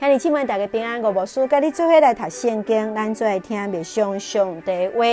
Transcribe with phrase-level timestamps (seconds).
[0.00, 5.04] 兄弟姊妹，大家平安，我无事，甲你做伙来读圣经，咱做来听默想上帝话。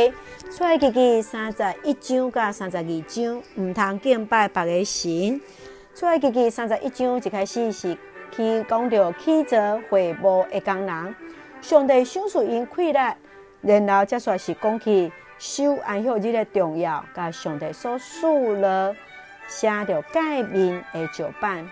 [0.50, 5.42] 出埃及记三十一章甲三十二章，毋通敬拜别个神。
[5.94, 7.98] 出埃及记三十一章一开始是
[8.32, 11.16] 去讲到起造会幕的工人，
[11.60, 13.14] 上帝赏赐因快乐，
[13.60, 18.96] 然后接续是讲起守安息日的重要，甲上帝所赐了
[19.50, 21.70] 写着改命的石板。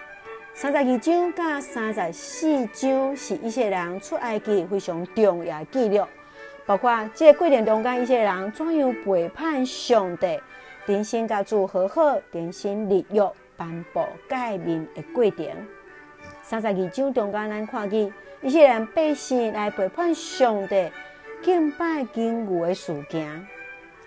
[0.57, 6.05] 三十二章甲三十四章是一些人出埃及非常重要的记录，
[6.65, 10.39] 包括这个过程中间，一些人怎样背叛上帝，
[10.85, 15.45] 重新甲主和好，重新立约，颁布诫命的过程。
[16.41, 20.89] 三十二章中间，咱看见一些人百姓来背叛上帝，
[21.43, 23.45] 敬拜金牛的事件。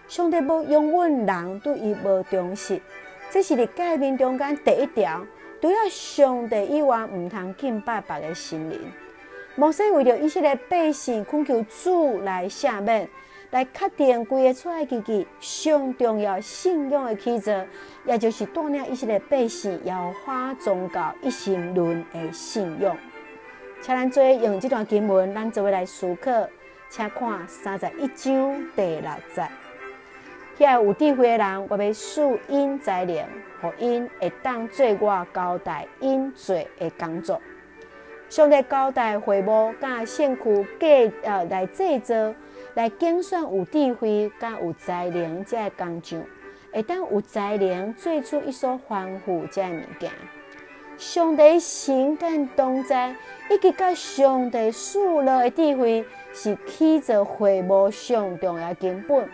[0.08, 2.80] 上帝无容忍人对伊无重视，
[3.28, 5.22] 这是伫诫命中间第一条。
[5.60, 8.80] 除了上帝以外，毋通敬拜别个神灵。
[9.56, 13.08] 摩西为了以色列百姓恳求主来赦免，
[13.50, 17.64] 来确定规个出埃及记上重要信仰的起造，
[18.04, 22.96] 也就是带领以色列百姓要花宗教一心论的信仰。
[23.80, 26.30] 请咱做用这段经文，咱做伙来思考，
[26.88, 29.67] 请看三十一章第六节。
[30.58, 33.24] 遐有智慧的人，我要赐因才能，
[33.60, 37.40] 互因会当做我交代因做的工作。
[38.28, 42.34] 上帝交代会幕甲圣区计呃来制造，
[42.74, 46.20] 来拣选有智慧甲有才能这个工匠，
[46.72, 50.10] 会当有才能做出一所丰富这个物件。
[50.96, 53.14] 上帝神间同在，
[53.48, 59.28] 以及甲上帝赐落的智慧，是起着会幕上重要根本。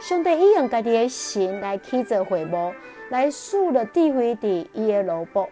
[0.00, 2.72] 上帝伊用家己的神来起造会幕，
[3.10, 5.46] 来树了智慧伫伊的脑部。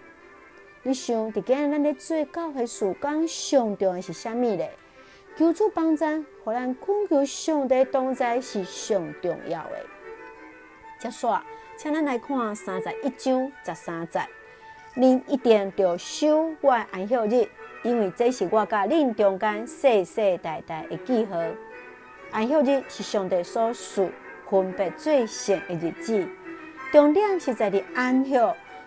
[0.83, 4.73] 你想，伫今日咱咧做教会事工上重要是啥物咧？
[5.37, 6.05] 求主帮助，
[6.43, 9.77] 互咱恳求上帝同在是上重要的。
[10.99, 11.27] 接续，
[11.77, 14.21] 请咱来看三十一章十三节：
[14.97, 17.47] 恁一定着守我安息日，
[17.83, 21.39] 因为这是我甲恁中间世世代代的记号。
[22.31, 24.11] 安息日是上帝所赐。
[24.51, 26.27] 分别最圣的日子，
[26.91, 28.35] 重点是在你安息。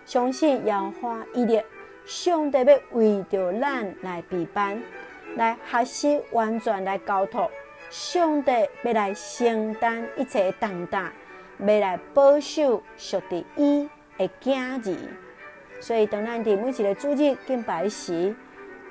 [0.04, 1.62] 相信摇花一日，
[2.04, 4.82] 上帝要为着咱来陪伴，
[5.36, 7.48] 来学习完全来交托。
[7.88, 8.50] 上帝
[8.82, 11.12] 要来承担一切的重担，
[11.60, 14.96] 要来保守属伫伊的囝儿。
[15.78, 18.34] 所以，当咱伫每一个主日敬拜时，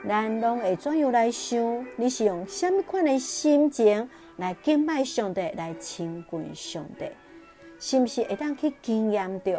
[0.07, 1.85] 咱拢会怎样来想？
[1.97, 4.09] 你是用什么款的心情？
[4.41, 7.06] 来敬拜上帝，来亲近上帝，
[7.79, 9.53] 是不是会当去经验到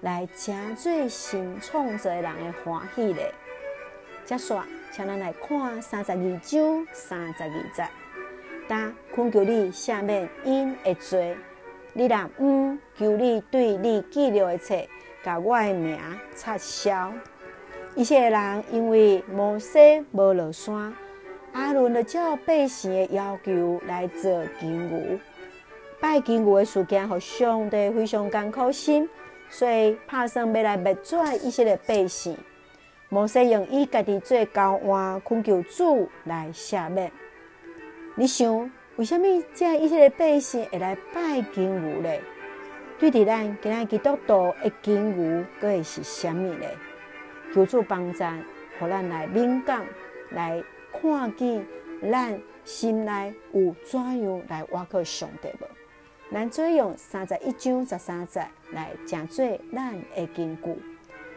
[0.00, 3.30] 来真做新创造人的欢喜咧？
[4.24, 4.54] 接续，
[4.90, 7.86] 请咱来看三十二章三十二节。
[8.66, 11.36] 但恳求你赦免因的罪，
[11.92, 14.74] 你若毋求你对你记录的册，
[15.22, 16.00] 甲我的名
[16.34, 17.12] 擦销。
[17.94, 20.94] 一些人因为摩西无落山。
[21.54, 25.18] 阿伦的照百姓的要求来做金牛，
[26.00, 29.08] 拜金牛的事件，互上帝非常艰苦心，
[29.48, 32.36] 所以打算要来灭绝一些的百姓。
[33.08, 37.12] 摩西用伊家己做交换，恳求主来赦免。
[38.16, 42.10] 你想，为什么这一些的百姓会来拜金牛呢？
[42.98, 46.66] 对伫咱今仔基督徒的金牛，佫会是啥物呢？
[47.54, 48.24] 求主帮助，
[48.80, 49.86] 互咱来敏感
[50.30, 50.60] 来。
[51.00, 51.66] 看见
[52.10, 55.66] 咱心内有怎样来挖靠上帝无？
[56.32, 58.40] 咱做用三十一章十三节
[58.72, 60.74] 来正做咱的根据。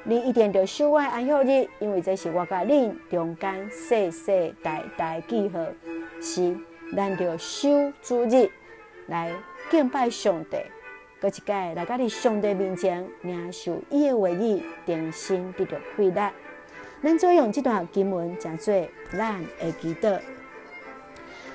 [0.03, 5.59] 你一定要守我安息日，因为这是我甲恁中间世世代代记号。
[6.22, 6.56] 是，
[6.96, 7.67] 咱要守
[8.01, 8.50] 主日
[9.07, 9.34] 来
[9.69, 10.57] 敬拜上帝。
[11.19, 16.31] 搁一摆来甲你上帝面前领受伊的话语，重新得着快乐。
[17.03, 18.74] 咱做用这段经文讲做
[19.12, 20.20] 咱的祈祷。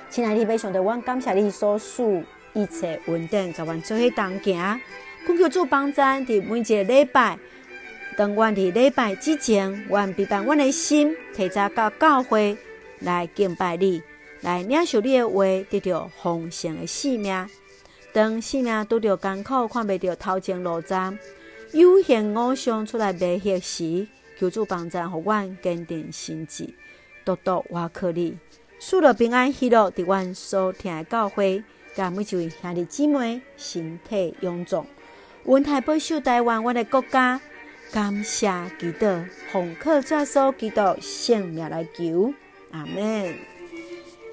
[0.09, 2.23] 亲爱的弟兄姊妹，我感谢你所赐
[2.53, 4.81] 一切稳定，甲阮做伙同行。
[5.25, 7.37] 恳求主帮助，伫每一个礼拜，
[8.17, 12.57] 当阮伫礼拜之前，阮备办阮的心，提早到教会
[12.99, 14.01] 来敬拜你，
[14.41, 17.49] 来领受你的话，得到丰盛的性命。
[18.13, 21.17] 当性命拄着艰苦，看袂着头前路站，
[21.73, 24.07] 有形偶像出来卖血时。
[24.43, 26.73] 求主帮助，互阮坚定心志，
[27.23, 28.37] 独独倚靠你，
[28.77, 31.63] 赐了平安喜乐，伫阮所听的教会，
[31.95, 34.85] 甲每一位兄弟姊妹身体勇壮，
[35.45, 37.39] 温台保守台湾，阮的国家，
[37.93, 42.33] 感谢祈祷，奉靠主所基督圣名来求，
[42.71, 43.33] 阿门。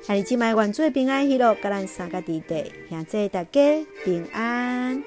[0.02, 5.04] 下日即卖愿做平安喜乐，甲咱三个弟弟，现在大家平安。